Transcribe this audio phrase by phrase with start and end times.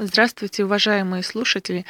[0.00, 1.84] Здравствуйте, уважаемые слушатели!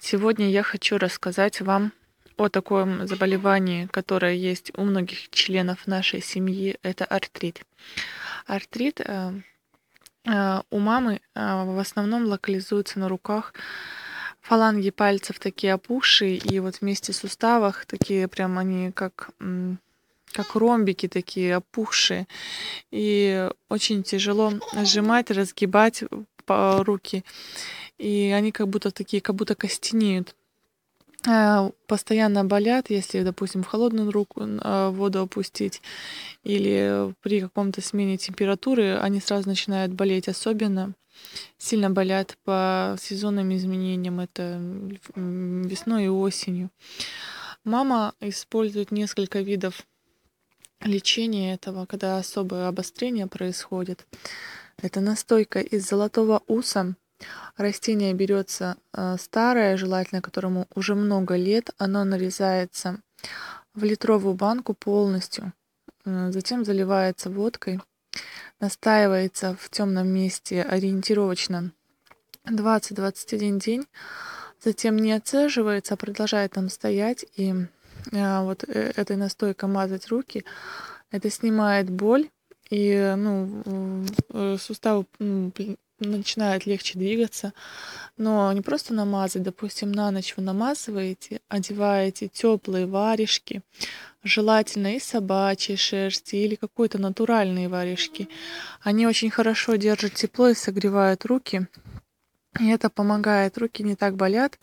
[0.00, 1.92] Сегодня я хочу рассказать вам
[2.36, 6.76] о таком заболевании, которое есть у многих членов нашей семьи.
[6.82, 7.62] Это артрит.
[8.46, 9.32] Артрит э,
[10.24, 13.54] э, у мамы э, в основном локализуется на руках.
[14.40, 19.30] Фаланги пальцев такие опухшие, и вот вместе в суставах такие прям они как
[20.32, 22.26] как ромбики такие опухшие.
[22.90, 26.02] И очень тяжело сжимать, разгибать
[26.48, 27.24] руки.
[27.98, 30.34] И они как будто такие, как будто костенеют.
[31.26, 35.82] Э, постоянно болят, если, допустим, в холодную руку э, воду опустить
[36.44, 40.28] или при каком-то смене температуры, они сразу начинают болеть.
[40.28, 40.94] Особенно
[41.58, 44.60] сильно болят по сезонным изменениям, это
[45.14, 46.70] весной и осенью.
[47.64, 49.84] Мама использует несколько видов
[50.82, 54.06] лечения этого, когда особое обострение происходит.
[54.86, 56.94] Это настойка из золотого уса.
[57.56, 61.70] Растение берется э, старое, желательно которому уже много лет.
[61.76, 63.00] Оно нарезается
[63.74, 65.52] в литровую банку полностью.
[66.04, 67.80] Э, затем заливается водкой.
[68.60, 71.72] Настаивается в темном месте ориентировочно
[72.44, 73.86] 20-21 день.
[74.62, 77.26] Затем не отцеживается, а продолжает там стоять.
[77.34, 77.52] И
[78.12, 80.44] э, вот этой настойкой мазать руки.
[81.10, 82.30] Это снимает боль
[82.70, 85.52] и ну, э, суставы ну,
[85.98, 87.52] начинают легче двигаться.
[88.16, 93.62] Но не просто намазать, допустим, на ночь вы намазываете, одеваете теплые варежки,
[94.22, 98.28] желательно из собачьей шерсти или какой-то натуральные варежки.
[98.82, 101.66] Они очень хорошо держат тепло и согревают руки.
[102.58, 104.58] И это помогает, руки не так болят.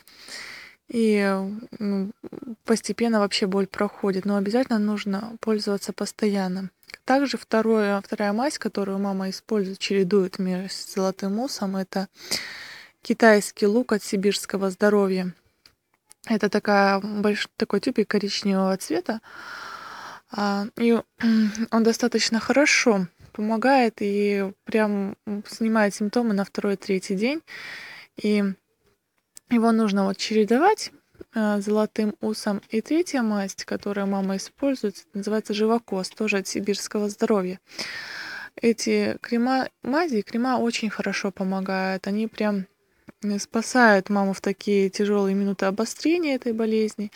[0.89, 1.25] И
[2.65, 4.25] постепенно вообще боль проходит.
[4.25, 6.69] Но обязательно нужно пользоваться постоянно.
[7.05, 12.07] Также второе, вторая мазь, которую мама использует, чередует с золотым муссом, это
[13.01, 15.33] китайский лук от сибирского здоровья.
[16.25, 19.19] Это такая, больш, такой тюбик коричневого цвета.
[20.31, 20.97] А, и
[21.71, 25.17] он достаточно хорошо помогает и прям
[25.47, 27.41] снимает симптомы на второй-третий день.
[28.21, 28.43] И
[29.49, 30.91] его нужно вот чередовать
[31.33, 32.61] золотым усом.
[32.69, 37.59] И третья масть, которую мама использует, называется живокос, тоже от сибирского здоровья.
[38.61, 42.07] Эти крема, мази, крема очень хорошо помогают.
[42.07, 42.67] Они прям
[43.39, 47.11] спасают маму в такие тяжелые минуты обострения этой болезни.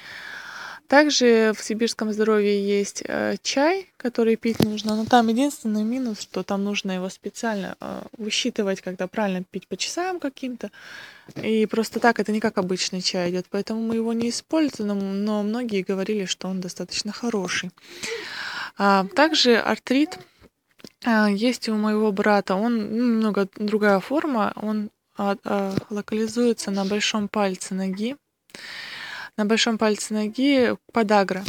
[0.88, 6.44] Также в сибирском здоровье есть э, чай, который пить нужно, но там единственный минус, что
[6.44, 10.72] там нужно его специально э, высчитывать, когда правильно пить по часам каким-то.
[11.36, 15.44] И просто так это не как обычный чай идет, поэтому мы его не используем, но
[15.44, 17.72] многие говорили, что он достаточно хороший.
[18.78, 20.18] А, также артрит
[21.04, 25.36] а, есть у моего брата, он ну, немного другая форма, он а,
[25.90, 28.16] локализуется на большом пальце ноги
[29.38, 31.46] на большом пальце ноги подагра.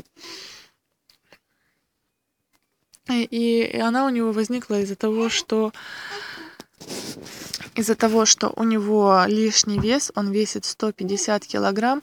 [3.11, 5.73] И она у него возникла из-за того, что
[7.75, 12.03] из-за того, что у него лишний вес, он весит 150 килограмм,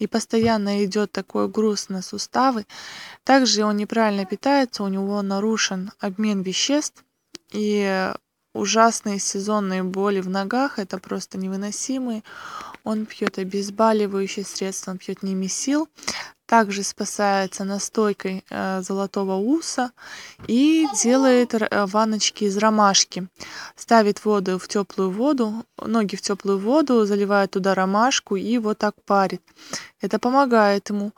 [0.00, 2.66] и постоянно идет такой груз на суставы.
[3.22, 7.04] Также он неправильно питается, у него нарушен обмен веществ,
[7.52, 8.12] и
[8.54, 12.22] ужасные сезонные боли в ногах, это просто невыносимые.
[12.84, 15.88] Он пьет обезболивающие средства, он пьет немесил,
[16.52, 19.92] также спасается настойкой э, золотого уса
[20.46, 23.26] и делает э, ванночки из ромашки.
[23.74, 28.94] Ставит воду в теплую воду, ноги в теплую воду, заливает туда ромашку и вот так
[29.06, 29.40] парит.
[30.02, 31.12] Это помогает ему.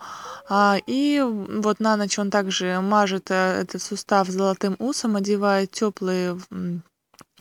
[0.48, 6.38] А, и вот на ночь он также мажет э, этот сустав золотым усом, одевает теплые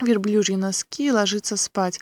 [0.02, 2.00] верблюжьи носки, ложится спать.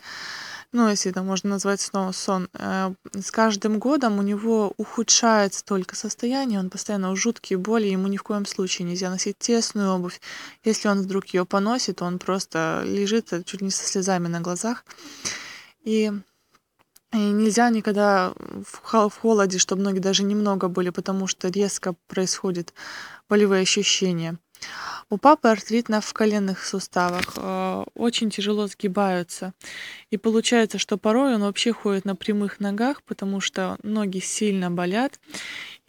[0.74, 2.47] Ну, если это можно назвать снова сон.
[2.53, 8.07] Э, с каждым годом у него ухудшается только состояние, он постоянно в жуткие боли, ему
[8.07, 10.22] ни в коем случае нельзя носить тесную обувь.
[10.63, 14.85] Если он вдруг ее поносит, он просто лежит чуть не со слезами на глазах.
[15.83, 16.12] И
[17.13, 18.33] и нельзя никогда
[18.65, 22.74] в холоде, чтобы ноги даже немного были, потому что резко происходят
[23.27, 24.38] болевые ощущения.
[25.12, 29.54] У папы артрит на в коленных суставах, э, очень тяжело сгибаются.
[30.10, 35.19] И получается, что порой он вообще ходит на прямых ногах, потому что ноги сильно болят.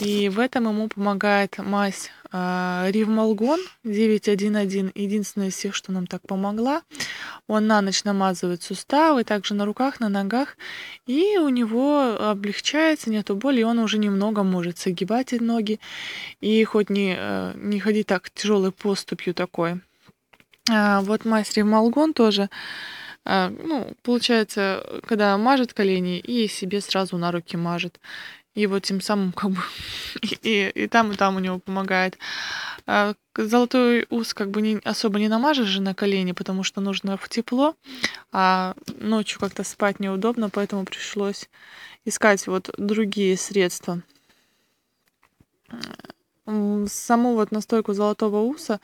[0.05, 6.23] И в этом ему помогает мазь э, Ривмалгон 911, единственная из всех, что нам так
[6.27, 6.83] помогла.
[7.47, 10.57] Он на ночь намазывает суставы, также на руках, на ногах,
[11.07, 15.79] и у него облегчается, нету боли, и он уже немного может согибать ноги,
[16.41, 19.81] и хоть не, э, не ходить так тяжелой поступью такой.
[20.69, 22.49] А, вот мастер Малгон тоже
[23.25, 28.01] А, ну, получается, когда мажет колени и себе сразу на руки мажет.
[28.55, 29.63] И вот тем самым как бы
[30.43, 32.19] и, и, там, и там у него помогает.
[32.87, 37.17] А золотой ус как бы не, особо не намажешь же на колени, потому что нужно
[37.17, 37.77] в тепло,
[38.31, 41.49] а ночью как-то спать неудобно, поэтому пришлось
[42.05, 44.03] искать вот другие средства.
[46.45, 48.81] Саму вот настойку золотого уса,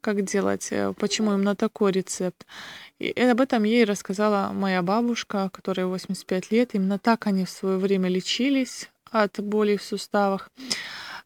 [0.00, 2.46] как делать, э, почему именно такой рецепт.
[2.98, 6.70] И об этом ей рассказала моя бабушка, которой 85 лет.
[6.72, 10.50] Именно так они в свое время лечились от боли в суставах.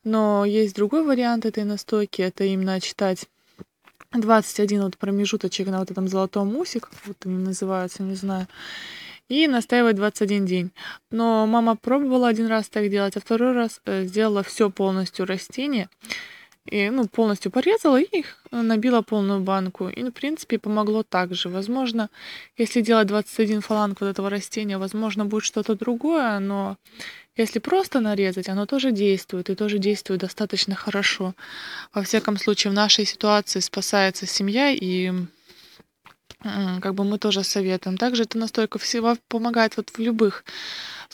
[0.04, 3.26] Но есть другой вариант этой настойки, это именно читать
[4.12, 8.46] 21 вот промежуточек на вот этом золотом как вот они называются, не знаю,
[9.28, 10.70] и настаивать 21 день.
[11.10, 15.88] Но мама пробовала один раз так делать, а второй раз э, сделала все полностью растение,
[16.70, 19.88] и, ну, полностью порезала и набила полную банку.
[19.88, 21.48] И, в принципе, помогло так же.
[21.48, 22.08] Возможно,
[22.56, 26.76] если делать 21 фаланг вот этого растения, возможно, будет что-то другое, но
[27.36, 31.34] если просто нарезать, оно тоже действует, и тоже действует достаточно хорошо.
[31.92, 35.12] Во всяком случае, в нашей ситуации спасается семья, и
[36.42, 37.96] как бы мы тоже советуем.
[37.96, 40.44] Также эта настойка всего помогает вот в любых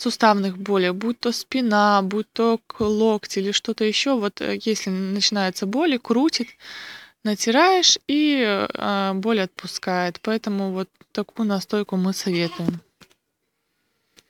[0.03, 4.19] суставных болях, будь то спина, будь то локти или что-то еще.
[4.19, 6.49] Вот э, если начинается боли, крутит,
[7.23, 10.19] натираешь и э, боль отпускает.
[10.21, 12.81] Поэтому вот такую настойку мы советуем.